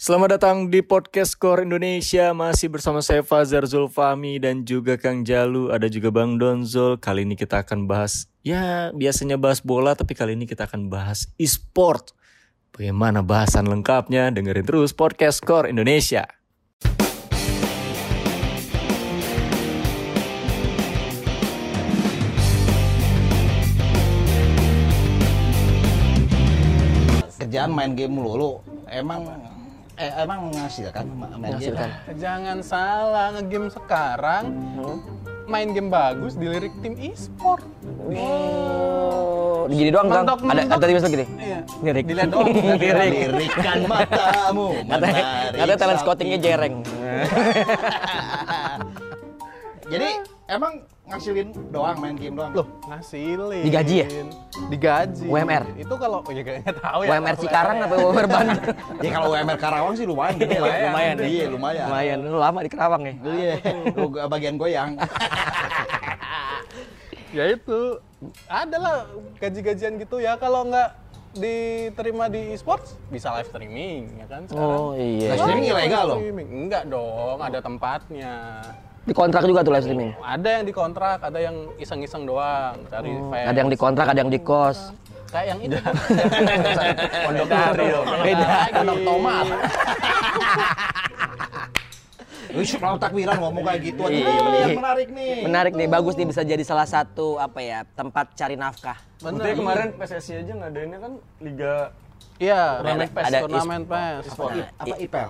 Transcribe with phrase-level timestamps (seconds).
[0.00, 2.32] Selamat datang di podcast Core Indonesia.
[2.32, 5.68] Masih bersama saya Fazar Zulfami Dan juga Kang Jalu.
[5.68, 6.96] Ada juga Bang Donzol.
[6.96, 11.28] Kali ini kita akan bahas Ya biasanya bahas bola Tapi kali ini kita akan bahas
[11.36, 12.16] e-sport.
[12.72, 14.32] Bagaimana bahasan lengkapnya?
[14.32, 16.24] Dengerin terus podcast Core Indonesia.
[27.36, 29.49] Kerjaan main game mulu emang
[30.00, 31.04] eh, emang menghasilkan
[31.36, 31.88] Menghasilkan.
[32.16, 34.44] Jangan salah, ngegame sekarang
[35.50, 37.66] main game bagus dilirik tim e-sport.
[38.14, 40.22] Oh, gini doang Kang.
[40.22, 41.26] Mentok, Ada ada tulisan gini.
[41.36, 41.58] Iya.
[41.82, 42.04] Lirik.
[42.06, 42.46] Dilihat doang.
[42.80, 43.12] Lirik.
[43.34, 45.22] lirikan matamu Katanya
[45.58, 46.74] katanya talent scoutingnya jereng.
[49.92, 50.08] jadi
[50.46, 53.62] emang ngasilin doang main game doang Loh, ngasilin.
[53.66, 54.06] Digaji ya?
[54.70, 55.26] Digaji.
[55.26, 55.64] UMR?
[55.74, 57.08] Itu kalau oh, ya kayaknya tahu ya.
[57.10, 58.62] UMR Cikarang apa UMR Bandung?
[59.02, 61.14] ya kalau UMR Karawang sih lumayan gede lah Lumayan.
[61.20, 62.18] iya lumayan Lumayan.
[62.22, 63.14] Lu lama di Kerawang ya.
[63.26, 63.54] iya
[63.90, 64.94] Lu bagian goyang
[67.30, 67.98] Ya itu.
[68.46, 68.96] Ada lah
[69.38, 70.98] gaji-gajian gitu ya kalau nggak
[71.30, 74.66] diterima di e-sports bisa live streaming ya kan sekarang.
[74.68, 75.34] Oh iya.
[75.34, 76.18] Live streaming ilegal loh.
[76.42, 78.34] Enggak dong, ada tempatnya.
[79.00, 80.12] Dikontrak juga tuh live streaming.
[80.20, 83.44] Ada yang dikontrak, ada yang iseng-iseng doang cari fans.
[83.44, 84.92] Oh, Ada yang dikontrak, ada yang di kos.
[85.30, 85.76] kayak yang itu.
[87.24, 88.06] Pondok Hari dong.
[88.18, 88.46] Beda.
[88.74, 89.46] anak tomat
[92.50, 94.26] Lu mau takbiran ngomong kayak gitu aja Iya.
[94.26, 98.34] Ini yang menarik nih Menarik nih, bagus nih bisa jadi salah satu apa ya tempat
[98.34, 98.98] cari nafkah.
[99.22, 101.94] Buktinya kemarin PSSI aja ngadainnya kan Liga
[102.42, 103.42] Iya, ada, PES.
[103.44, 104.24] Turnamen PES.
[104.74, 105.28] apa ipel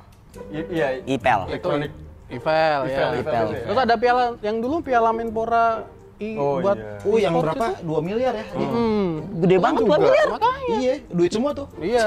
[0.48, 1.40] I- Iya Ipel.
[1.50, 1.92] Elektronik
[2.30, 3.10] Ivel, ya.
[3.10, 3.46] Ivel, Ivel.
[3.52, 3.62] ya.
[3.66, 5.82] Terus ada piala yang dulu piala Menpora
[6.20, 7.00] i, Oh, buat iya.
[7.02, 7.88] oh yang berapa itu.
[7.88, 9.08] 2 miliar ya Hmm,
[9.40, 9.90] Gede banget juga.
[9.90, 10.26] 2 miliar.
[10.30, 10.76] Makanya.
[10.76, 12.04] iya duit semua tuh Iya.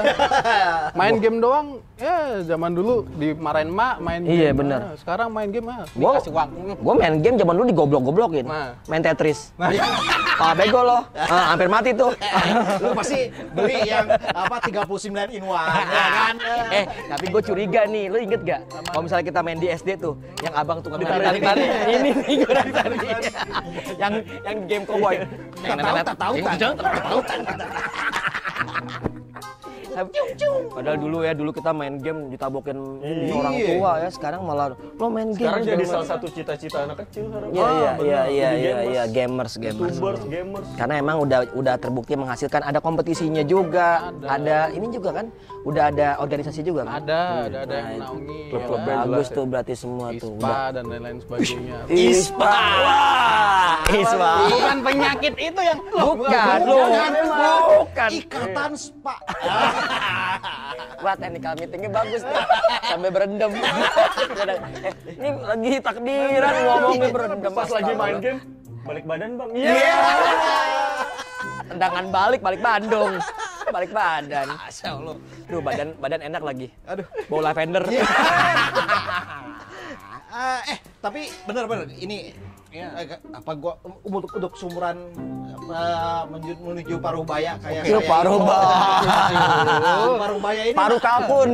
[0.98, 4.56] main game doang, ya zaman dulu dimarahin mak main Iya, game.
[4.56, 4.80] bener.
[4.80, 6.48] Nah, sekarang main game ah, Gua- dikasih uang.
[6.76, 8.44] Gue main game zaman dulu digoblok-goblokin.
[8.44, 8.70] Nah.
[8.86, 9.50] Main Tetris.
[10.34, 10.98] Pak bego lo.
[11.12, 12.14] Ah, hampir mati tuh.
[12.82, 13.18] lu pasti
[13.50, 14.86] beli yang apa 39
[15.32, 16.34] in one ya kan
[16.70, 18.60] eh, tapi gue curiga nih, lu inget gak?
[18.84, 21.40] Kalau misalnya kita main di SD tuh, yang abang tuh Ditarik.
[21.40, 22.74] tarik ini nih gue tarik
[24.04, 25.16] yang yang game cowboy.
[25.64, 27.40] tak tahu tak tahu tak tahu tak
[30.66, 33.34] Padahal dulu ya, dulu kita main game ditabokin ini Iya.
[33.36, 35.46] orang tua ya, sekarang malah lo main game.
[35.46, 37.48] Sekarang jadi segala salah satu cita-cita anak kecil sekarang.
[37.48, 38.02] Iya Ah, iya bener.
[38.02, 39.94] iya iya iya gamers, iya gamers gamers.
[39.94, 40.66] YouTubers, gamers.
[40.74, 43.88] Karena emang udah udah terbukti menghasilkan ada kompetisinya juga,
[44.20, 45.26] ada, ini juga kan,
[45.62, 46.98] udah ada organisasi juga kan.
[47.00, 48.38] Ada, ada, ada yang Nah, naungi.
[48.50, 49.06] klub-klub ya band kan?
[49.06, 50.34] Bagus tuh berarti semua tuh.
[50.34, 51.78] ISPA dan lain-lain sebagainya.
[52.10, 52.50] Ispa.
[52.82, 54.32] Wah, Ispa.
[54.50, 56.76] Bukan penyakit itu yang Bukan, lu.
[57.78, 58.10] Bukan.
[58.10, 59.14] ikatan spa
[61.04, 62.32] Wah, technical meetingnya bagus tuh.
[62.88, 63.52] Sampai berendam.
[64.88, 67.52] eh, ini lagi takdiran ngomongnya berendam.
[67.52, 68.40] Pas lagi main game,
[68.88, 69.50] balik badan bang.
[69.52, 69.74] Iya.
[71.68, 73.12] Tendangan balik, balik Bandung.
[73.68, 74.46] Balik badan.
[75.48, 76.68] Duh, badan badan enak lagi.
[76.88, 77.84] aduh Bau lavender.
[80.32, 82.32] Ah, eh tapi benar-benar ini
[82.72, 84.96] eh, apa gua untuk untuk sumuran
[85.64, 85.82] apa,
[86.30, 88.76] menuju, Parubaya kayak saya Parubaya.
[89.26, 90.14] ini.
[90.14, 91.50] Parubaya ini Paru kalkun.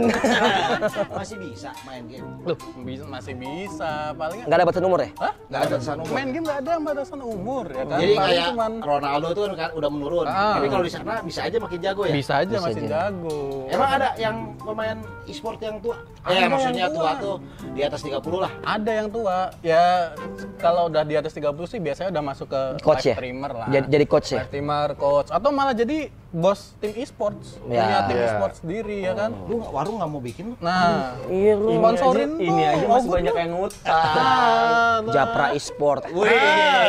[1.19, 4.15] masih bisa main game Loh, bisa, masih bisa.
[4.15, 5.10] Paling Enggak ada batasan umur ya?
[5.16, 5.32] Hah?
[5.47, 7.99] nggak ada batasan umur Main game nggak ada batasan umur ya kan?
[7.99, 10.54] jadi Paling kayak cuman Ronaldo tuh kan udah menurun Ah.
[10.56, 12.91] tapi kalau di sana bisa aja makin jago ya bisa aja Bisa masih aja.
[13.03, 13.38] jago.
[13.69, 16.94] emang ada yang pemain e-sport yang tua Ada eh yang maksudnya tua.
[16.94, 17.12] tua.
[17.16, 17.37] tuh
[17.70, 19.37] di atas 30 lah Ada yang tua.
[19.60, 20.12] Ya
[20.56, 23.15] kalau udah di atas 30 sih biasanya udah masuk ke Coach live ya?
[23.16, 23.66] streamer lah.
[23.69, 24.41] Jadi, jadi coach ya?
[24.41, 25.99] Live streamer, coach atau malah jadi
[26.31, 27.61] bos tim e-sports.
[27.66, 27.84] Ya.
[27.84, 28.25] Punya tim Ya.
[28.25, 29.31] e-sports sendiri ya kan.
[29.44, 31.69] lu nggak- warung nggak mau bikin Nah, Iya lu.
[31.69, 33.93] Ini Sponsorin aja, ini aja masih banyak yang ngutang.
[33.93, 36.03] ah, Japra e-sport.
[36.03, 36.12] Ah,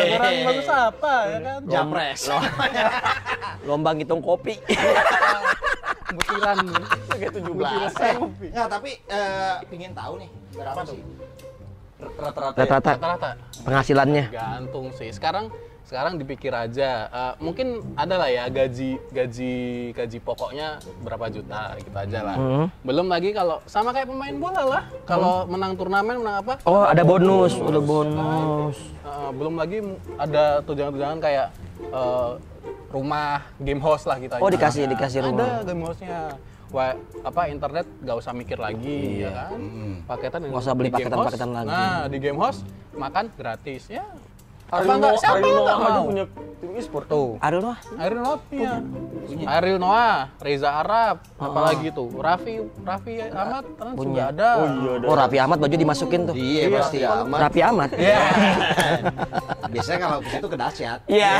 [0.07, 1.59] kurang bagus apa ya kan?
[1.67, 2.21] Japres
[3.61, 4.55] Lomba ngitung kopi.
[6.11, 6.57] Butiran.
[7.09, 7.51] Kayak 17.
[7.99, 8.15] eh,
[8.51, 10.99] nggak tapi eh, pingin tahu nih berapa sih
[12.01, 12.57] Rata-rata.
[12.57, 13.29] Rata-rata Rata-rata.
[13.61, 14.25] penghasilannya.
[14.29, 15.07] Gantung sih.
[15.09, 15.53] Sekarang
[15.91, 17.11] sekarang dipikir aja.
[17.11, 19.55] Eh, mungkin ada lah ya gaji gaji
[19.91, 22.35] gaji pokoknya berapa juta gitu aja lah.
[22.39, 22.65] Hmm.
[22.79, 24.83] Belum lagi kalau sama kayak pemain bola lah.
[25.03, 26.63] Kalau menang turnamen menang apa?
[26.63, 28.79] Oh, ada bonus, udah bonus.
[29.03, 29.83] Eh, belum lagi
[30.15, 31.47] ada tunjangan-tunjangan kayak
[31.83, 32.31] eh,
[32.87, 34.39] rumah, game host lah kita.
[34.39, 35.59] Oh, dikasih- dikasih rumah.
[35.59, 36.19] Ada game hostnya.
[36.71, 36.95] Wah,
[37.27, 39.59] apa internet gak usah mikir lagi ya kan?
[40.07, 41.57] Paketan Nggak usah beli paketan-paketan host.
[41.59, 41.67] lagi.
[41.67, 42.59] Nah, di game host
[42.95, 44.07] makan gratis ya.
[44.71, 45.13] Apa enggak?
[45.19, 46.03] Siapa yang enggak mau?
[46.07, 46.25] punya
[46.61, 47.05] tim e-sport.
[47.11, 47.35] Tuh.
[47.43, 48.73] Ariel mah Ariel Noah punya.
[49.43, 52.07] Ariel Noah, Reza Arab, apalagi tuh.
[52.15, 54.23] Raffi Raffi Ahmad kan juga Punya.
[54.31, 54.49] ada.
[54.55, 55.05] Oh iya ada.
[55.11, 56.35] Oh Raffi Ahmad baju dimasukin tuh.
[56.39, 57.37] Iya, pasti aman.
[57.43, 57.89] Raffi Ahmad.
[57.99, 58.19] Iya.
[59.75, 60.99] Biasanya kalau ke situ kedahsyat.
[61.11, 61.33] Iya.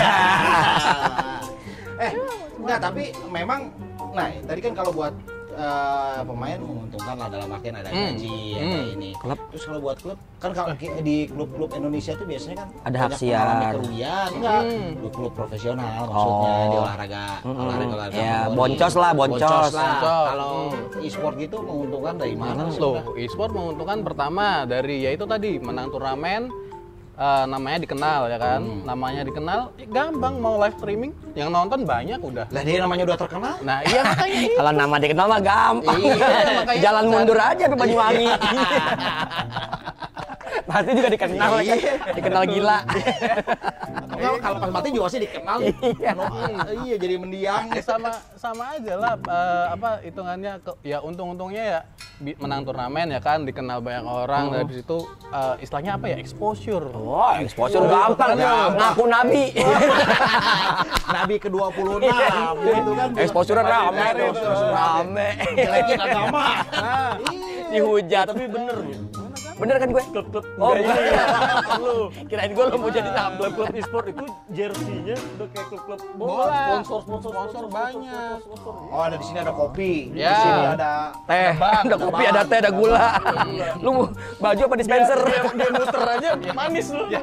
[2.04, 2.12] eh,
[2.60, 3.72] enggak tapi memang
[4.12, 5.16] nah tadi kan kalau buat
[5.54, 8.14] eh, pemain menguntungkan lah dalam artian ada Hmm.
[8.14, 8.94] gaji, ada Hmm.
[8.94, 9.10] ini.
[9.14, 9.40] Klub.
[9.50, 13.48] Terus kalau buat klub kan kalau di klub-klub Indonesia tuh biasanya kan Ada hak siar.
[13.72, 14.62] kerugian, enggak.
[14.64, 14.90] Hmm.
[14.98, 16.66] Klub-klub profesional maksudnya Oh.
[16.66, 17.62] di olahraga, Mm-mm.
[17.62, 18.18] olahraga olahraga.
[18.18, 18.56] Ya, motor.
[18.58, 19.42] boncos lah, boncos.
[19.42, 19.70] lah.
[19.72, 20.28] Boncos.
[20.28, 20.54] Kalau
[21.00, 22.80] e-sport gitu menguntungkan dari mana sih?
[22.80, 26.50] Loh, e-sport menguntungkan pertama dari yaitu tadi menang turnamen
[27.22, 28.62] eh, namanya dikenal ya kan.
[28.62, 28.82] Hmm.
[28.84, 32.46] Namanya dikenal, eh, gampang mau live streaming, yang nonton banyak udah.
[32.50, 33.56] Lah dia namanya udah terkenal.
[33.62, 34.42] Nah, iya makanya.
[34.58, 36.00] Kalau nama dikenal mah gampang.
[36.02, 36.16] Iya,
[36.58, 37.12] makanya Jalan kan.
[37.14, 38.30] mundur aja ke Banyuwangi.
[40.70, 41.64] Pasti juga dikenal kan.
[41.64, 41.76] Iya.
[42.16, 42.78] Dikenal gila.
[44.24, 45.58] Enggak, kalau pas mati juga sih dikenal.
[45.92, 46.12] Iya.
[46.14, 46.26] No,
[46.84, 47.64] iya jadi mendiang.
[47.70, 51.80] Ya, sama sama aja lah eh, apa hitungannya ke- ya untung-untungnya ya
[52.38, 54.56] menang turnamen ya kan dikenal banyak orang Hmm.
[54.56, 54.98] dari situ
[55.28, 58.38] eh, istilahnya apa ya exposure Wah, exposure gampang.
[58.72, 59.44] Ngaku nabi.
[61.12, 62.08] Nabi ke-26
[62.64, 63.10] gitu kan.
[63.16, 64.00] Exposure rame.
[64.00, 65.28] Exposure Rame.
[65.54, 66.46] Jelekin agama.
[67.72, 68.26] Dihujat.
[68.28, 69.21] Tapi bener gitu.
[69.62, 70.04] Bener kan gue?
[70.04, 71.12] Klub-klub Oh, enggak ini.
[71.14, 71.80] bukan.
[71.80, 73.38] Lu Kirain gue lo mau jadi nabi.
[73.38, 76.58] klub-klub e-sport itu jersinya udah kayak klub-klub bola, Bola.
[76.82, 78.38] sponsor, sponsor, Sponsor banyak.
[78.90, 80.10] Oh, ada di sini ada kopi.
[80.10, 80.34] Di Ya.
[80.36, 80.94] sini ada
[81.24, 83.08] Teh, ada kopi, ada teh, ada gula.
[83.78, 84.06] Lu mau
[84.40, 85.20] baju apa dispenser?
[85.22, 87.06] Dia muter aja manis lu.
[87.08, 87.22] ya,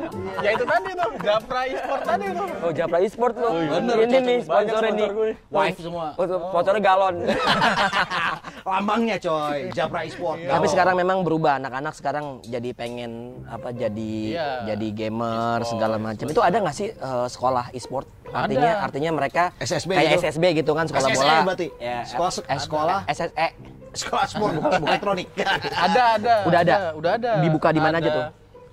[0.49, 3.49] itu tadi tuh Japra e-sport tadi tuh Oh, Japra e-sport lu.
[3.69, 5.03] Bener, Ini nih Banyak sponsor ini.
[5.03, 5.35] nih.
[5.49, 6.07] wife semua.
[6.15, 7.15] Oh, tuh, sponsornya galon.
[8.71, 10.39] Lambangnya coy, Japra e-sport.
[10.41, 11.57] Tapi sekarang memang berubah.
[11.57, 13.13] Anak-anak sekarang jadi pengen
[13.45, 14.49] apa jadi Iya.
[14.69, 16.27] jadi gamer E-sport, segala macam.
[16.27, 18.07] Itu ada nggak sih eh, sekolah e-sport?
[18.29, 18.85] Artinya Ada.
[18.85, 20.21] artinya mereka SSB kayak gitu?
[20.23, 21.37] SSB gitu kan sekolah SSE bola.
[21.43, 21.69] berarti?
[21.79, 22.99] Ya, Sekolah se- eh, sekolah?
[23.09, 23.49] SSE.
[23.89, 25.27] Sekolah sport bukan bukan elektronik.
[25.75, 26.77] ada ada Udah ada?
[26.93, 28.15] udah ada Dibuka di mana aja Ada.
[28.15, 28.25] tuh?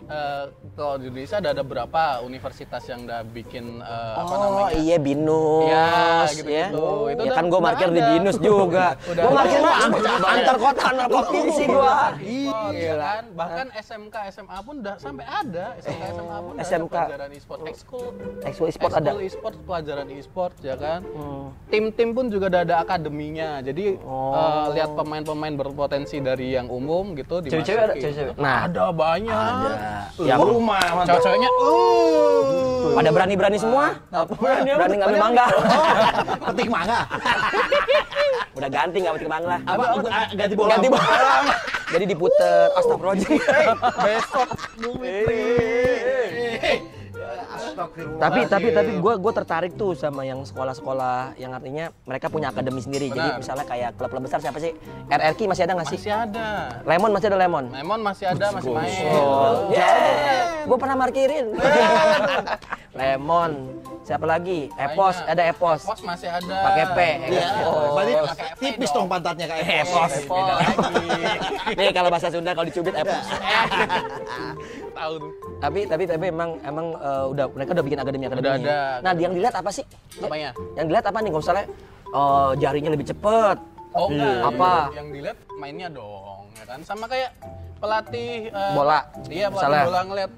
[0.05, 4.97] Eh, kalau di Indonesia ada, ada berapa universitas yang udah bikin apa Oh namanya iya
[4.97, 6.27] binus, Ya, ya.
[6.31, 6.85] gitu-gitu.
[7.09, 8.85] Itu ya kan gue udah parkir di binus juga.
[9.01, 9.33] Gue ada.
[9.33, 9.75] parkir mah
[10.27, 11.95] antar kota antar provinsi gue.
[12.21, 16.93] e-sport, ya kan bahkan SMK SMA pun udah sampai ada SMK SMA pun udah SMK.
[16.93, 18.05] ada pelajaran e-sport ekskul
[18.41, 19.01] Ekskul e-sport ada.
[19.07, 21.49] ekskul e-sport pelajaran e-sport ya kan Hmm.
[21.67, 24.33] tim-tim pun juga udah ada akademinya jadi Oh.
[24.33, 28.33] eh, lihat pemain-pemain berpotensi dari yang umum gitu Cewek-cewek ada, cewek-cewek?
[28.37, 29.73] Nah, ada banyak ada.
[30.19, 31.07] Yang Yang rumah mantap.
[31.07, 32.65] cewek-ceweknya uh
[32.95, 33.85] pada berani-berani semua.
[34.39, 35.45] Berani ngambil mangga.
[36.47, 36.99] Petik mangga.
[38.55, 39.57] Udah ganti nggak petik mangga.
[39.67, 40.69] Apa ah, ganti bola?
[40.77, 41.03] Ganti bola.
[41.93, 42.71] Jadi diputer.
[42.79, 43.39] Astagfirullahaladzim.
[43.99, 45.84] besok Astagfirullah.
[48.17, 52.79] Tapi tapi tapi gue gue tertarik tuh sama yang sekolah-sekolah yang artinya mereka punya akademi
[52.79, 53.11] sendiri.
[53.11, 53.39] Jadi Benar.
[53.43, 54.71] misalnya kayak klub-klub besar siapa sih?
[55.11, 55.99] RRQ masih ada nggak sih?
[55.99, 56.47] masih ada
[56.87, 57.65] Lemon masih ada Lemon.
[57.71, 60.65] Lemon masih ada masih main Oh, yeah.
[60.65, 61.45] Gue pernah markirin.
[62.99, 63.74] Lemon.
[64.05, 64.69] Siapa lagi?
[64.77, 65.33] Epos, Banyak.
[65.33, 65.81] ada Epos.
[65.81, 66.99] Pos masih ada Pakai P.
[67.25, 67.41] Iya.
[67.57, 67.89] Epos.
[67.89, 69.07] Berarti Pakai F tipis dong.
[69.09, 70.11] pantatnya kayak Epos.
[70.13, 70.29] Epos.
[70.29, 71.07] Beda lagi.
[71.81, 73.25] Nih kalau bahasa Sunda kalau dicubit Epos.
[74.95, 78.45] tahu tuh tapi tapi tapi emang emang eh, udah mereka udah bikin akademi akademi.
[78.45, 78.79] Udah ada.
[79.01, 79.83] Nah, yang dilihat apa sih?
[80.21, 81.29] apanya Yang dilihat apa nih?
[81.33, 81.65] Kalau misalnya
[82.13, 83.57] eh, jarinya lebih cepet.
[83.95, 84.71] Oh enggak, Apa?
[84.91, 86.79] yang, yang dilihat mainnya dong, ya kan?
[86.83, 87.31] Sama kayak
[87.79, 88.99] pelatih eh, Bola.
[89.31, 89.83] Iya, pelatih Misalnya.
[89.87, 90.31] bola ngeliat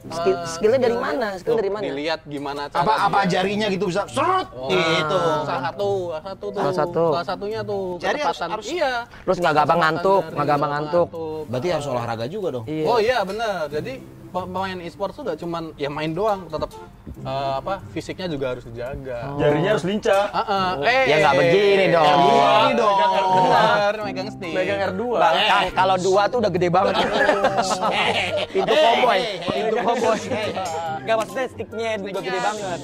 [0.00, 1.26] Skill, eh, skillnya dari mana?
[1.36, 1.84] Skill dari mana?
[1.84, 5.18] Dilihat gimana cara apa apa jarinya gitu bisa serut Oh, gitu.
[5.44, 6.60] Salah satu, salah satu tuh.
[6.60, 7.04] Salah satu.
[7.12, 8.92] Salah satunya tuh Jari harus- harus- iya.
[9.04, 11.08] Terus nggak gampang ngantuk, nggak gampang ngantuk.
[11.52, 12.64] Berarti harus olahraga juga dong.
[12.64, 12.84] Iya.
[12.88, 13.68] Oh iya benar.
[13.68, 13.92] Jadi
[14.30, 16.70] pemain e-sport tuh gak cuman ya main doang, tetap
[17.20, 19.34] eh, apa fisiknya juga harus dijaga.
[19.36, 20.24] Jarinya harus lincah.
[20.30, 20.68] Ah, ah.
[20.86, 22.06] eh, Ya nggak begini dong.
[22.06, 22.96] Ya, begini dong.
[23.30, 24.54] Benar, megang stick.
[24.54, 25.02] Megang R2.
[25.18, 26.94] Bang, Kang, kalau dua tuh udah gede banget.
[28.54, 29.20] Pintu cowboy,
[29.50, 30.18] pintu cowboy.
[31.00, 32.80] Gak maksudnya sticknya udah gede banget.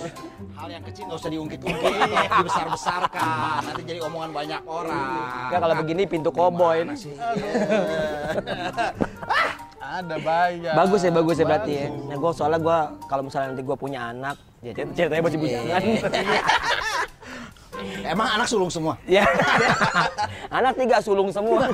[0.56, 1.92] Hal yang kecil nggak usah diungkit-ungkit,
[2.40, 3.60] dibesar-besarkan.
[3.60, 5.52] Nanti jadi omongan banyak orang.
[5.52, 6.80] Gak kalau begini pintu cowboy.
[9.86, 10.72] Ada banyak.
[10.74, 11.86] Bagus ya, bagus ya berarti ya.
[11.88, 15.80] Nah, gue soalnya gue kalau misalnya nanti gue punya anak, ya cer- ceritanya masih bujangan.
[18.12, 18.94] Emang anak sulung semua.
[19.04, 19.24] Ya,
[20.58, 21.68] anak tiga sulung semua.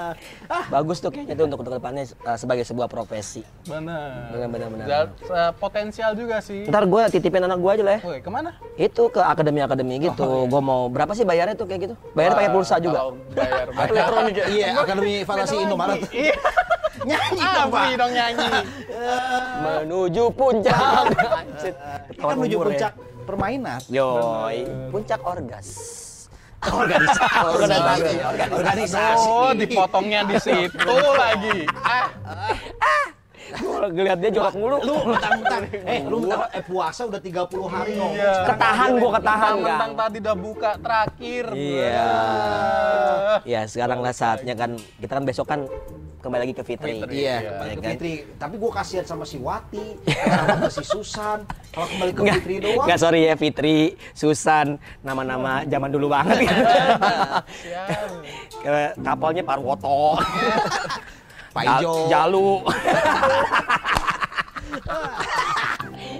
[0.74, 3.42] bagus tuh kayaknya tuh untuk untuk ke depannya uh, sebagai sebuah profesi.
[3.68, 4.32] Benar.
[4.32, 4.86] Benar, benar, benar.
[4.86, 6.66] Dan, eh, potensial juga sih.
[6.68, 8.00] Ntar gue titipin anak gue aja lah ya.
[8.04, 8.50] Woi, ke mana?
[8.76, 10.48] Itu ke akademi-akademi gitu.
[10.48, 11.94] Gue mau berapa sih bayarnya tuh kayak gitu?
[12.12, 13.12] Bayarnya pakai pulsa juga.
[13.32, 13.90] Bayar bayar.
[13.92, 14.46] Elektronik ya.
[14.48, 16.00] Iya, Akademi Falasi Indomaret.
[16.10, 16.36] Iya.
[17.04, 17.84] Nyanyi ah, dong, Pak.
[18.00, 18.48] dong nyanyi.
[19.60, 21.04] Menuju puncak.
[22.16, 22.88] Kita menuju Umur ya.
[23.24, 23.80] Permainan.
[23.88, 25.68] Yoi, puncak orgas.
[26.64, 27.44] Organisasi.
[27.44, 28.16] Organisasi.
[28.56, 29.26] Organisasi.
[29.28, 31.68] Oh, dipotongnya di situ lagi.
[31.84, 32.93] Ah, Gua
[33.88, 34.76] ngeliat dia jorok mulu.
[34.80, 35.62] Lu mentang-mentang,
[35.92, 37.34] eh lu mentang eh puasa udah 30
[37.66, 38.14] hari ngomong.
[38.14, 38.34] Iya.
[38.46, 39.62] Ketahan gua ketahan kan.
[39.62, 41.44] mentang tadi udah buka terakhir.
[41.52, 42.08] Iya.
[43.44, 45.60] Ya sekarang lah saatnya kan kita kan besok kan
[46.18, 46.92] kembali lagi ke Fitri.
[46.98, 47.14] Fitri.
[47.20, 47.50] Iya, Iya.
[47.52, 47.90] kembali ke kan?
[47.92, 48.14] Fitri.
[48.34, 49.86] Tapi gua kasihan sama si Wati,
[50.48, 51.38] sama si Susan.
[51.68, 52.84] Kalau kembali ke Nggak, Fitri doang.
[52.86, 53.76] nggak, sorry ya Fitri,
[54.12, 54.66] Susan,
[55.00, 56.48] nama-nama zaman dulu banget.
[58.64, 60.16] Kayak Kapalnya Parwoto,
[61.54, 62.10] Pak Ijo.
[62.10, 62.48] Jalu.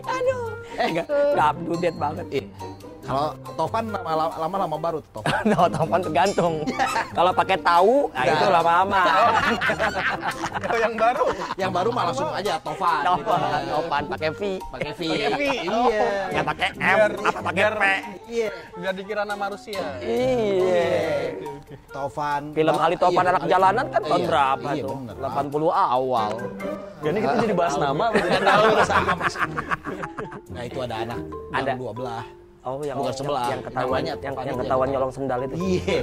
[0.05, 0.45] Aduh,
[0.79, 2.27] eh nggak, nggak up to date banget.
[2.31, 2.45] Eh,
[3.05, 5.43] Kalau Topan lama- lama-lama baru tuh Topan.
[5.51, 6.55] No, telepon tergantung.
[7.13, 9.03] Kalau pakai tahu, nah itu lama-lama.
[10.57, 11.27] Kalau yang baru.
[11.55, 13.01] Yang baru malah langsung aja Tovan.
[13.05, 13.13] gitu.
[13.23, 15.01] Topan, topan pakai V, Pakai V.
[15.05, 15.43] Pakai V.
[15.65, 16.03] Iya.
[16.33, 17.83] nggak pakai M, apa pakai P.
[18.27, 18.49] Iya.
[18.75, 19.85] Biar dikira nama Rusia.
[20.01, 20.85] Iya.
[21.89, 22.43] Tovan.
[22.51, 24.97] Film Ali Topan Iya, anak jalanan kan tahun Iya, berapa iya, tuh?
[24.97, 25.17] bener.
[25.21, 26.31] 80 awal.
[27.05, 28.07] Ini kita jadi bahas nama.
[30.47, 31.19] Nah itu ada anak
[31.51, 31.73] Ada.
[31.75, 32.25] dua belah.
[32.65, 33.45] Oh, yang Bukan sebelah.
[33.53, 35.55] yang ketahuan Namanya yang, yang ketahuan yang nyolong sendal itu.
[35.61, 35.99] Iya.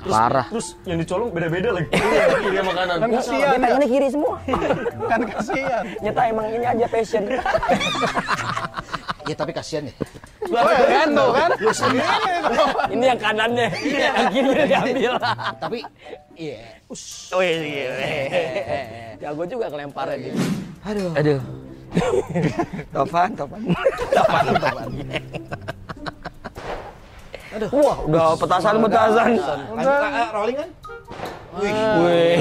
[0.00, 0.46] Parah.
[0.48, 1.88] Terus yang dicolong beda-beda lagi.
[1.92, 2.96] Kiri sama kanan.
[2.96, 3.52] Kan Dia kasihan.
[3.60, 4.34] pengennya kiri semua.
[5.12, 5.84] Kan kasihan.
[6.00, 7.22] Nyata emang ini aja passion.
[9.28, 9.94] Iya tapi kasihan ya.
[10.46, 11.50] Kan tuh kan.
[12.94, 15.12] ini yang kanannya, yang kiri diambil.
[15.60, 15.78] Tapi
[16.32, 16.80] iya.
[16.88, 17.28] Us.
[17.36, 17.60] Oh iya.
[19.20, 20.34] Jago juga kelemparnya dia.
[20.88, 21.12] Aduh.
[21.12, 21.40] Aduh.
[22.96, 23.60] Topan, Topan.
[24.16, 24.88] Topan, Topan.
[27.56, 27.68] Aduh.
[27.72, 29.30] Wah, udah petasan-petasan.
[29.72, 30.68] Lanjut Kak, eh, rolling kan?
[31.56, 31.72] Wih.
[32.04, 32.36] Wih.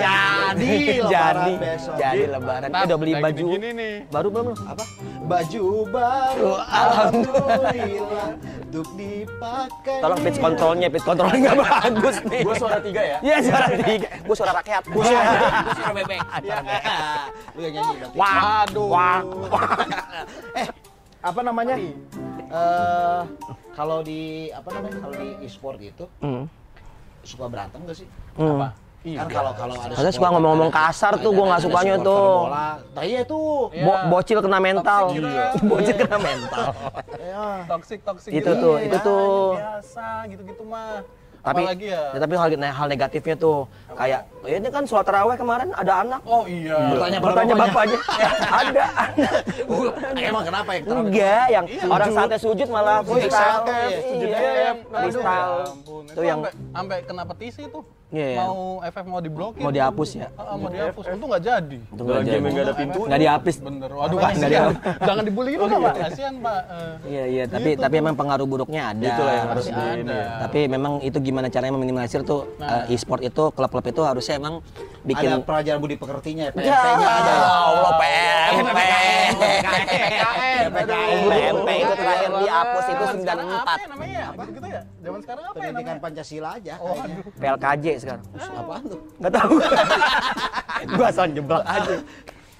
[0.00, 1.94] Jadi lebaran jadi, besok.
[2.00, 2.68] jadi lebaran.
[2.72, 3.44] Kita udah beli Lagi baju.
[3.44, 3.94] begini nih.
[4.08, 4.44] Baru belum?
[4.48, 4.54] lu?
[4.64, 4.84] Apa?
[5.28, 6.52] Baju baru.
[6.64, 8.28] Alhamdulillah.
[8.70, 9.98] Untuk dipakai.
[10.00, 12.40] Tolong pitch controlnya, pitch controlnya nggak bagus nih.
[12.40, 13.18] Gue suara tiga ya.
[13.20, 14.08] Iya suara tiga.
[14.24, 14.82] Gue suara rakyat.
[14.88, 15.30] Gue suara,
[15.60, 16.20] gua suara bebek.
[17.54, 18.16] Lu yang nyanyi berarti.
[18.16, 19.20] Wah,
[20.64, 20.66] eh
[21.20, 21.76] apa namanya
[22.50, 23.22] eh
[23.72, 26.50] kalau di apa namanya kalau di e-sport itu Hmm.
[27.22, 28.58] suka berantem gak sih Hmm.
[29.00, 32.36] kan kalau kalau ada Katanya suka ngomong-ngomong ada- kasar tuh, gua nggak sukanya tuh.
[32.44, 32.68] bola.
[32.90, 33.84] nah iya tuh Iya.
[33.86, 35.02] Bo- bocil kena mental.
[35.06, 35.48] Toxic gitu ya.
[35.70, 36.66] bocil kena mental.
[37.16, 37.46] Ya.
[37.64, 38.52] Toxic toxic Itu gitu.
[38.60, 39.56] tuh, Ya, itu tuh.
[39.56, 41.00] Biasa gitu-gitu mah.
[41.40, 42.02] Tapi, Apalagi ya.
[42.12, 43.64] ya, tapi hal, hal negatifnya tuh
[43.96, 46.20] kayak ya ini kan sholat taraweh kemarin ada anak.
[46.28, 46.76] Oh iya.
[46.92, 47.96] Bertanya Bertanya bapaknya.
[47.96, 48.28] bapaknya.
[48.60, 48.84] ada.
[49.64, 49.88] Uh,
[50.20, 50.80] emang kenapa ya?
[50.84, 52.18] Enggak, yang Iya, orang sujud.
[52.20, 53.62] santai sujud malah Oh, iya, freestyle.
[53.64, 55.56] Iya, sujud iya, Yang freestyle.
[55.56, 56.12] Ya.
[56.12, 57.84] Itu yang sampai sampai kena petisi tuh.
[58.10, 58.38] Iya, iya.
[58.40, 59.62] Mau FF mau diblokir.
[59.62, 60.26] Mau dihapus ya?
[60.34, 61.04] Ah, mau dihapus.
[61.08, 61.78] Untung nggak jadi.
[61.80, 62.50] Itu nggak game yang jadi.
[62.50, 63.00] nggak ada pintu.
[63.06, 63.54] Nggak dihapus.
[63.60, 63.90] Bener.
[63.92, 64.50] Waduh, Nggak kasihan.
[64.50, 64.76] dihapus.
[65.00, 65.94] Jangan dibully juga, Pak.
[66.00, 66.60] Kasihan, Pak.
[66.60, 69.06] Eh, Iya iya, tapi tapi memang pengaruh buruknya ada.
[69.06, 69.94] Itulah yang harus ada.
[70.02, 70.26] ya.
[70.42, 72.82] Tapi memang itu gimana caranya meminimalisir tuh Nah.
[72.82, 74.58] eh, e-sport itu klub-klub itu harusnya emang
[75.02, 78.78] bikin ada pelajaran budi pekertinya Ya PMP-nya ada ya Allah PMP.
[79.40, 80.68] PPKN.
[81.26, 83.60] PMP itu terakhir dihapus itu Zaman sekarang 94.
[83.60, 84.20] Apa ya namanya?
[84.26, 84.80] Apa gitu ya?
[85.00, 85.96] Zaman sekarang apa ya pendidikan?
[86.00, 86.96] Pancasila aja Oh.
[87.36, 88.24] PLKJ sekarang.
[88.34, 89.54] apaan tuh Nggak tahu.
[90.96, 91.96] Gua asal jeblak aja.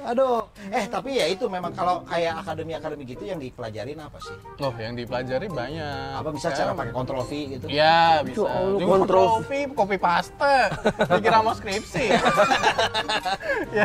[0.00, 0.40] aduh
[0.72, 4.96] eh tapi ya itu memang kalau kayak akademi-akademi gitu yang dipelajarin apa sih Oh, yang
[4.96, 6.16] dipelajari banyak.
[6.16, 8.48] apa bisa cara pakai kontrol V gitu Iya, bisa.
[8.72, 9.26] Juga kontrol.
[9.38, 10.56] kopi, kopi paste.
[11.04, 12.16] Dikira mau skripsi.
[13.76, 13.84] ya,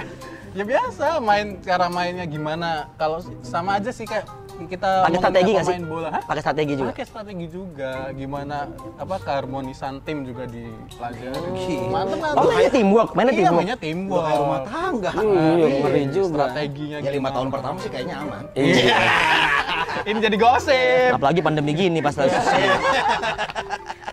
[0.53, 2.87] ya biasa main cara mainnya gimana.
[2.95, 4.23] Kalau sama aja sih kayak
[4.65, 5.77] kita Pakai strategi nggak sih?
[5.83, 6.09] bola.
[6.09, 6.21] Hah?
[6.23, 6.89] Pakai strategi juga.
[6.89, 7.91] Pakai strategi juga.
[8.11, 8.55] Gimana
[8.95, 11.35] apa keharmonisan tim juga dipelajari.
[11.35, 11.89] Oh.
[11.89, 12.31] Mantep lah.
[12.33, 13.59] Oh, mainnya teamwork, mainnya Iya, teamwork.
[13.59, 14.23] mainnya teamwork.
[14.25, 16.43] kayak rumah tangga Iya, ngeri juga.
[16.47, 18.97] Strateginya ya lima tahun pertama sih kayaknya aman Iya.
[20.09, 21.11] Ini jadi gosip.
[21.13, 22.35] Apalagi pandemi gini pas lagi.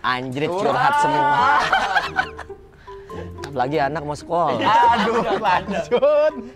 [0.03, 1.31] Anjrit curhat semua.
[3.53, 4.57] Apalagi anak mau sekolah.
[4.57, 5.85] Aduh, lanjut.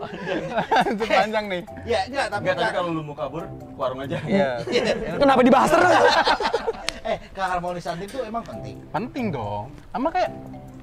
[0.02, 1.62] Lanjut panjang nih.
[1.86, 4.18] ya enggak tapi Enggak, tapi kalau lu mau kabur, ke warung aja.
[4.26, 4.50] Iya.
[5.22, 5.94] Kenapa dibahas terus?
[7.14, 9.70] eh keharmonisan tim itu emang penting Penting dong.
[9.94, 10.32] Sama kayak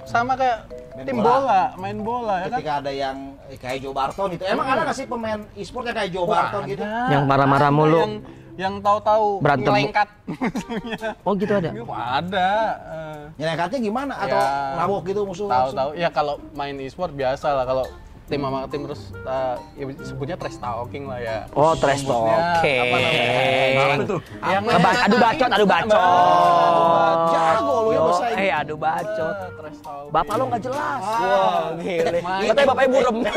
[0.06, 1.26] sama kayak Main tim bola.
[1.26, 1.62] bola.
[1.82, 2.50] main bola ya kan.
[2.54, 3.16] ketika ada yang
[3.50, 6.62] eh, kayak Joe Barton itu emang ada nggak sih pemain e-sport yang kayak Joe Barton
[6.70, 6.82] gitu.
[6.86, 7.98] Yang marah-marah mulu.
[7.98, 8.14] Yang
[8.54, 9.66] yang tahu-tahu Berantem.
[9.68, 10.08] melengkat.
[11.26, 11.70] Oh gitu ada.
[12.14, 12.50] ada.
[12.78, 13.22] eh.
[13.34, 14.76] nyelengkatnya gimana atau Ya.
[14.76, 17.84] nabok gitu musuh Tahu-tahu ya kalau main e-sport biasa lah kalau
[18.24, 21.36] tim sama tim terus uh, ya sebutnya trash talking lah ya.
[21.52, 22.80] Oh, trash talking.
[22.82, 23.84] Apa namanya?
[23.84, 24.20] Apa tuh?
[24.42, 27.18] Yang Ngeba- adu bacot, adu bacot.
[27.26, 29.34] Jago lu ya bahasa Eh, adu bacot.
[29.34, 30.10] Ah, trash talking.
[30.10, 31.02] Bapak lo nggak jelas.
[31.02, 31.20] Ah.
[31.20, 32.18] Wah, gile.
[32.22, 33.16] Katanya bapaknya burem.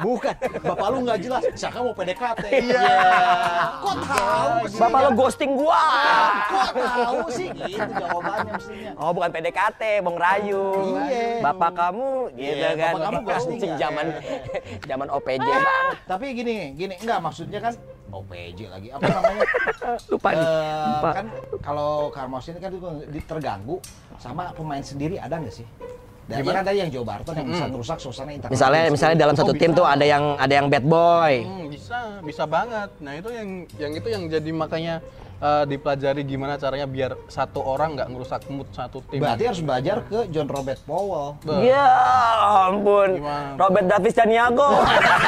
[0.00, 0.32] Bukan,
[0.64, 1.42] bapak lu nggak jelas.
[1.54, 2.44] Saka mau PDKT.
[2.48, 2.88] Iya.
[3.78, 4.78] Kok tahu sih?
[4.80, 5.84] Bapak lo ghosting gua.
[6.48, 7.48] Kok tahu sih?
[7.52, 8.90] Gitu jawabannya mestinya.
[8.96, 10.64] Oh, bukan PDKT, Bong Rayu.
[11.04, 11.44] Iya.
[11.44, 12.90] Bapak kamu gitu Iya, kan.
[12.90, 13.80] bapak kamu ghosting Anjing, nggak?
[13.82, 14.06] zaman
[14.90, 15.96] zaman OPJ banget.
[16.12, 17.74] Tapi gini, gini enggak maksudnya kan
[18.10, 18.88] OPJ lagi.
[18.90, 19.46] Apa namanya?
[20.12, 20.46] Lupa nih.
[20.88, 21.10] Lupa.
[21.12, 21.26] kan
[21.60, 23.76] kalau Karmos ini kan itu di- terganggu
[24.16, 25.68] sama pemain sendiri ada nggak sih?
[26.24, 28.54] Dan kan ada yang Joe Barton yang bisa merusak suasana internal.
[28.54, 29.78] Misalnya misalnya dalam satu Oh, tim bisa.
[29.82, 31.34] tuh ada yang ada yang bad boy.
[31.42, 32.90] Hmm, bisa, bisa banget.
[33.02, 34.94] Nah itu yang yang itu yang jadi makanya
[35.40, 39.18] eh, dipelajari gimana caranya biar satu orang nggak ngerusak mood satu tim.
[39.18, 41.40] Berarti harus belajar ke John Robert Powell.
[41.40, 41.86] Be- Ya
[42.66, 43.18] ampun.
[43.18, 43.56] Gimana?
[43.56, 44.68] Robert Davis Caniago.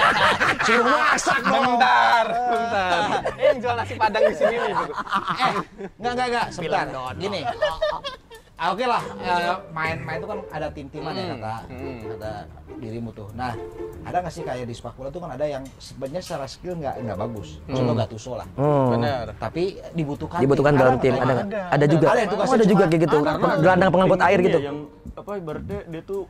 [0.67, 1.75] Suruh masak dong.
[1.75, 3.01] Bentar, bentar.
[3.35, 4.73] Eh, yang jual nasi padang di sini nih.
[4.73, 5.53] Eh,
[5.99, 6.87] enggak enggak enggak, sebentar.
[7.17, 7.41] Gini.
[8.63, 11.99] Ah, Oke lah, eh, main-main itu kan ada tim-timan ya kata, hmm.
[12.15, 12.33] kata
[12.79, 13.27] dirimu tuh.
[13.35, 13.59] Nah,
[14.07, 16.95] ada nggak sih kayak di sepak bola tuh kan ada yang sebenarnya secara skill nggak
[17.03, 18.47] nggak bagus, contoh Gattuso lah.
[18.55, 18.95] Hmm.
[18.95, 19.35] Benar.
[19.35, 21.47] Tapi dibutuhkan Dibutuhkan dalam tim ada nggak?
[21.51, 21.63] Ada.
[21.75, 22.07] Ada juga.
[22.15, 23.19] Ada Oh, ada juga kayak gitu.
[23.19, 23.59] ada, ada.
[23.59, 24.59] Gelandang pengangkut air gitu.
[24.63, 24.79] ya, yang
[25.19, 26.21] apa ibaratnya dia tuh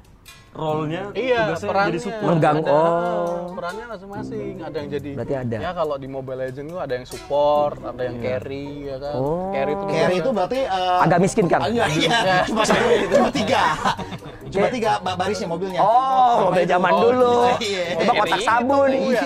[0.52, 2.28] role-nya Iya, perannya jadi support.
[2.28, 2.66] Mengganggu.
[2.66, 3.56] Ada, Oh.
[3.56, 4.54] perannya masing-masing.
[4.60, 5.10] Ada yang jadi.
[5.16, 5.56] Berarti ada.
[5.58, 9.14] Ya kalau di Mobile Legends tuh ada yang support, ada yang carry, ya kan.
[9.16, 9.48] Oh.
[9.50, 9.84] Carry itu.
[9.88, 11.60] Carry itu berarti eh, Agak miskin kan?
[11.60, 12.18] ah, Iya, iya.
[12.44, 13.62] Cuma satu, cuma tiga.
[14.52, 15.80] Cuma tiga ba- barisnya mobilnya.
[15.80, 17.32] Oh, mobil zaman dulu.
[17.56, 17.84] Iya.
[17.98, 18.90] Coba kotak sabun.
[18.92, 19.24] Iya.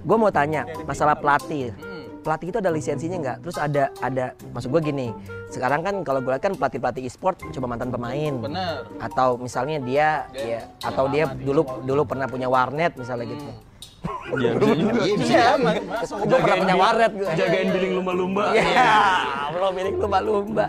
[0.00, 1.74] Gue mau tanya masalah pelatih.
[2.22, 3.36] Pelatih itu ada lisensinya nggak?
[3.42, 4.24] Terus ada ada
[4.54, 5.10] maksud gue gini.
[5.50, 8.34] Sekarang kan kalau gue lihat kan pelatih pelatih e-sport cuma mantan pemain.
[8.38, 8.86] Benar.
[9.02, 13.44] Atau misalnya dia, ya atau dia dulu dulu pernah punya warnet misalnya gitu.
[14.32, 14.92] Iya, bisa juga.
[14.96, 15.14] Iya.
[15.28, 15.46] Iya.
[16.24, 17.28] Gue pernah punya warnet gue.
[17.36, 18.44] Jagain billing lumba-lumba.
[18.56, 18.96] Iya,
[19.52, 20.66] belum milik lumba-lumba.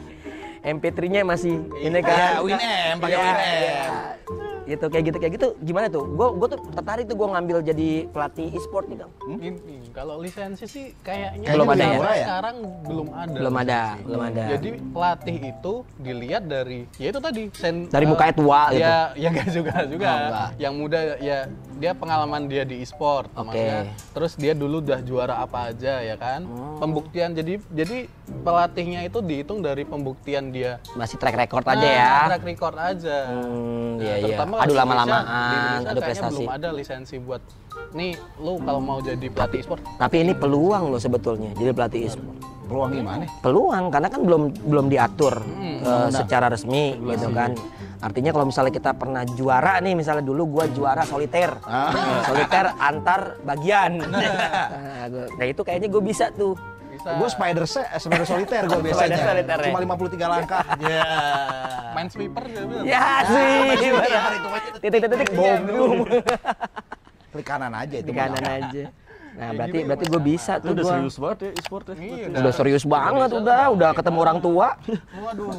[0.64, 2.44] MP3-nya masih ini Iya, kan.
[2.44, 4.43] Win-M, pakai Iya, Win-M.
[4.66, 4.76] Iya.
[4.76, 6.04] Gitu kayak gitu kayak gitu gimana tuh?
[6.08, 9.12] Gue gue tuh tertarik tuh gue ngambil jadi pelatih e-sport nih, Kang.
[9.28, 11.98] Ini kalau lisensi sih kayaknya Belum ada ya?
[12.00, 12.26] ya?
[12.26, 12.56] Sekarang
[12.88, 13.38] belum ada.
[13.38, 14.06] Belum ada, lisensi.
[14.08, 14.44] belum ada.
[14.56, 18.82] Jadi pelatih itu dilihat dari ya itu tadi sen, Dari eh, mukanya tua gitu.
[18.82, 20.08] Ya, ya enggak juga juga.
[20.10, 20.50] Oh, enggak.
[20.58, 21.38] Yang muda ya
[21.76, 23.48] dia pengalaman dia di e-sport Oke.
[23.48, 23.80] maksudnya.
[24.12, 26.46] Terus dia dulu udah juara apa aja ya kan?
[26.46, 26.78] Oh.
[26.78, 28.06] Pembuktian jadi jadi
[28.40, 30.78] pelatihnya itu dihitung dari pembuktian dia.
[30.94, 32.14] Masih track record aja Nah, ya.
[32.30, 33.18] Track record aja.
[33.28, 34.26] Hmm, Nah, iya iya.
[34.28, 36.34] terutama Adu di lama-lamaan, Indonesia- di Indonesia adu kayaknya prestasi.
[36.36, 37.42] belum ada lisensi buat
[37.92, 42.38] nih lu kalau mau jadi pelatih e-sport Tapi ini peluang loh sebetulnya jadi pelatih e-sport.
[42.64, 43.24] Peluang gimana?
[43.40, 47.54] Peluang karena kan belum belum diatur Hmm, eh, secara resmi gitu kan.
[48.04, 52.20] Artinya kalau misalnya kita pernah juara nih, misalnya dulu gua juara soliter, Ah.
[52.22, 54.04] soliter antar bagian.
[54.04, 56.52] nah, gua- nah, itu kayaknya gue bisa tuh.
[56.86, 59.16] bisa Gue spider se, eh, spider soliter gue biasanya.
[59.16, 59.66] Spider soliter ya.
[59.66, 60.64] Cuma 53 langkah.
[60.84, 61.04] Iya.
[61.94, 62.76] main sweeper juga.
[62.84, 63.56] Ya sih.
[63.90, 64.62] benar, itu mah.
[64.76, 65.62] Titik-titik bom.
[67.32, 68.10] Klik kanan aja itu.
[68.10, 68.20] Mah.
[68.20, 68.84] kanan aja.
[69.34, 70.12] Nah, berarti ya, berarti Mas.
[70.12, 70.92] gue bisa tuh udah gua.
[70.94, 71.96] serius banget ya e-sport ya.
[71.96, 74.68] Iya, Udah serius banget udah, udah ketemu orang tua.
[75.12, 75.50] Waduh.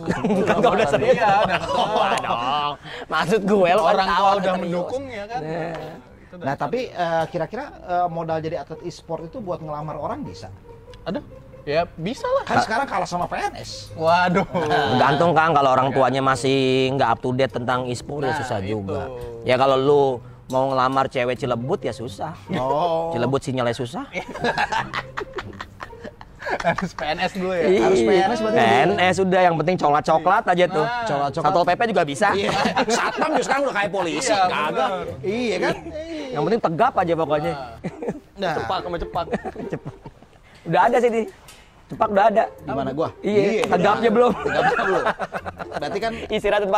[0.48, 1.14] Enggak udah serius.
[1.14, 1.58] Iya, udah
[1.98, 2.72] Wah dong.
[3.06, 5.40] Maksud gue lo kan Orang tua udah mendukung ya kan.
[5.40, 5.74] Nah.
[6.30, 10.50] Udah- Nah, tapi eh, kira-kira eh, modal jadi atlet e-sport itu buat ngelamar orang bisa?
[11.02, 11.22] aduh.
[11.62, 12.44] Ya bisa lah.
[12.44, 13.94] Kan sekarang kalah sama PNS.
[13.94, 14.44] Waduh.
[14.44, 16.56] Tergantung kan kalau orang tuanya masih
[16.92, 18.76] nggak up to date tentang e-sport ya Nah, susah itu.
[18.76, 19.08] juga.
[19.42, 20.02] Ya kalau lu
[20.52, 22.32] mau ngelamar cewek Cilebut ya susah.
[22.56, 23.12] Oh.
[23.16, 24.04] Cilebut sinyalnya susah.
[26.44, 27.88] Harus PNS dulu ya.
[27.88, 28.58] Harus PNS berarti.
[28.60, 30.86] PNS sudah yang penting coklat-coklat aja tuh.
[30.86, 31.04] Nah.
[31.08, 31.50] Coklat-coklat.
[31.50, 32.28] Satpol PP juga bisa.
[32.36, 32.50] Iya.
[32.96, 34.90] Satpam juga sekarang udah kayak polisi, Iya, kagak.
[35.24, 35.74] Iya kan?
[36.30, 37.52] Yang penting tegap aja pokoknya.
[38.36, 39.26] Nah, Cepak sama cepak.
[40.64, 41.22] Udah ada sih di
[41.84, 42.44] Cepak udah ada.
[42.64, 43.08] gimana gua?
[43.20, 44.32] Iya, tegapnya belum.
[44.32, 45.04] Tegapnya belum.
[45.80, 46.72] Berarti kan Istirahat 40.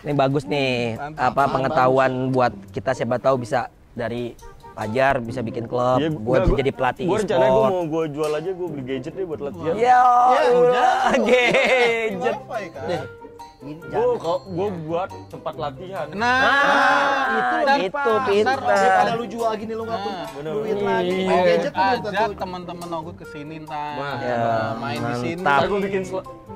[0.00, 4.36] Ini bagus nih Mantap, apa pengetahuan buat kita siapa tahu bisa dari
[4.70, 7.70] Pajar bisa bikin klub, Iya, gue gua- jadi pelatih Gua rencananya gua e-sport.
[7.72, 9.70] mau gua jual aja gua beli gadget deh buat latihan.
[9.72, 10.02] Ya,
[10.34, 12.36] Ya, udah gadget.
[12.36, 13.06] Wifi kan.
[14.44, 16.06] gua buat tempat latihan.
[16.12, 16.42] Nah,
[17.30, 18.58] itu ntar itu pintar.
[18.58, 21.08] ntar Daripada lu jual gini lu nggak punya Nah, duit lagi.
[21.14, 21.30] Iya.
[21.30, 23.94] Mau gadget tuh ajak teman-teman Nogut ke sini ntar.
[24.20, 24.42] Ya,
[24.76, 25.38] main di sini.
[25.38, 25.54] mantap.
[25.54, 26.02] Ntar gua bikin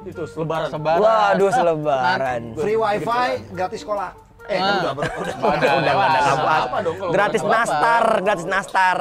[0.09, 0.69] itu selebaran.
[0.69, 0.99] Sebaran.
[0.99, 2.43] Waduh selebaran.
[2.55, 4.11] Free wifi, gratis sekolah.
[4.49, 4.81] Eh, kan Nah.
[4.81, 5.07] udah udah
[5.45, 6.09] Udah, Udah lewat.
[6.09, 8.99] apa Apa dong Gratis nastar, gratis nastar.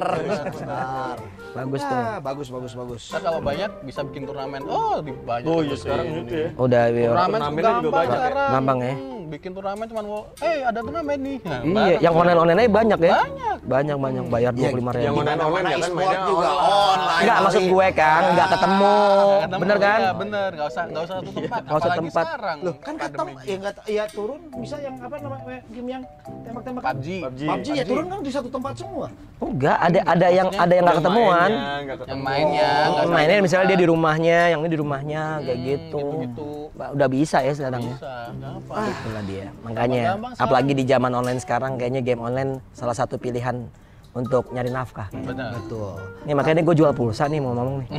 [1.50, 1.98] Bagus tuh.
[1.98, 3.04] Ah, bagus bagus bagus.
[3.10, 4.62] Ntar kalau banyak bisa bikin turnamen.
[4.68, 5.48] Oh, di banyak.
[5.48, 6.18] Oh iya sekarang ini.
[6.22, 6.50] gitu ya.
[6.54, 6.84] Udah.
[6.86, 8.48] Turnamen Turnamennya juga gampang banyak ya?
[8.52, 8.94] Gampang ya?
[9.28, 11.38] Hmm, bikin turnamen cuma mau, eh ada turnamen nih.
[11.44, 13.12] Nah, Iya, yang online online aja banyak ya.
[13.20, 13.58] Banyak.
[13.68, 15.20] Banyak banyak bayar dua puluh lima Yang ribu.
[15.20, 16.64] online online ya kan, mainnya juga online.
[16.88, 17.20] online.
[17.20, 20.00] Enggak maksud gue kan, nggak ketemu, Nggak ketemu, bener kan?
[20.00, 20.50] Iya, bener.
[20.56, 21.60] Nggak usah, nggak usah satu tempat.
[21.60, 22.26] Nggak usah tempat.
[22.26, 22.58] sekarang.
[22.64, 26.04] Loh, kan ketemu ya enggak ya turun bisa yang apa namanya game yang
[26.48, 27.08] tembak-tembak PUBG.
[27.20, 27.42] PUBG.
[27.44, 29.08] PUBG ya turun kan di satu tempat semua.
[29.38, 31.50] Oh, enggak, ada ada yang ada yang nggak ketemuan.
[31.84, 31.98] nggak.
[32.08, 36.04] Yang mainnya, nggak Oh, mainnya misalnya dia di rumahnya, yang ini di rumahnya, kayak gitu.
[36.24, 36.50] gitu.
[36.74, 37.96] Udah bisa ya sekarang ya.
[37.98, 38.86] Bisa, gampang.
[39.18, 39.46] Itulah dia.
[39.66, 43.66] Makanya, Gampang apalagi di zaman online sekarang, kayaknya game online salah satu pilihan
[44.14, 45.10] untuk nyari nafkah.
[45.14, 45.58] Benar.
[45.58, 45.94] Betul.
[46.26, 47.90] Nih makanya gue jual pulsa nih mau ngomong nih.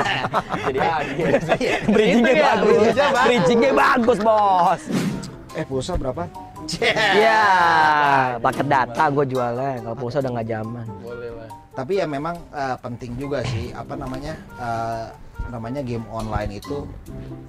[0.68, 1.14] Jadi agi.
[1.92, 3.26] Bridgingnya Itu dia, bagus, bridgingnya bagus.
[3.28, 4.82] bridgingnya bagus bos.
[5.56, 6.24] Eh pulsa berapa?
[7.16, 7.42] Iya,
[8.42, 9.72] paket data gue jualnya.
[9.80, 10.86] Kalau pulsa udah nggak zaman.
[11.00, 11.48] Boleh lah.
[11.76, 15.04] Tapi ya memang eh, penting juga sih apa namanya eh,
[15.48, 16.84] namanya game online itu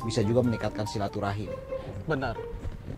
[0.04, 1.52] bisa juga meningkatkan silaturahim.
[2.08, 2.40] Benar.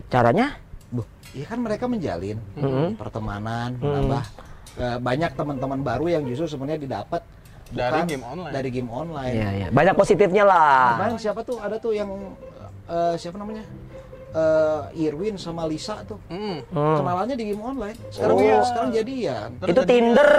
[0.10, 0.58] Caranya?
[0.90, 2.98] Buh, iya kan mereka menjalin Mhm.
[2.98, 4.24] pertemanan, menambah
[4.76, 7.22] eh, banyak teman-teman baru yang justru sebenarnya didapat
[7.70, 8.54] Dari bukan game online.
[8.56, 9.34] Dari game online.
[9.36, 9.68] Iya, iya.
[9.70, 10.98] Banyak positifnya lah.
[10.98, 11.58] Kemarin siapa tuh?
[11.60, 12.10] Ada tuh yang
[12.86, 13.62] eh, siapa namanya?
[14.30, 16.18] Eh, Irwin sama Lisa tuh.
[16.30, 16.62] Hmm.
[16.70, 16.98] Hmm.
[16.98, 17.98] Kenalannya di game online.
[18.10, 18.42] Sekarang Oh.
[18.42, 19.50] iya, sekarang jadian.
[19.64, 20.32] Itu Tinder.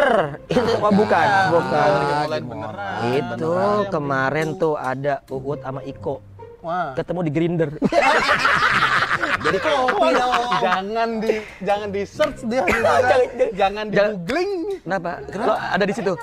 [0.46, 1.86] Itu oh, bukan, Iya, bukan.
[1.86, 2.98] Game online Game beneran.
[3.12, 3.54] Itu
[3.90, 6.14] kemarin tuh ada Uut sama Iko
[6.60, 6.94] Wah.
[6.94, 7.70] ketemu di Grinder.
[9.40, 10.32] Jadi kopi dong.
[10.60, 12.62] Jangan di jangan di search dia.
[13.60, 14.52] jangan di jangan- googling.
[14.84, 15.10] Kenapa?
[15.30, 15.54] Kenapa?
[15.72, 16.12] ada di situ.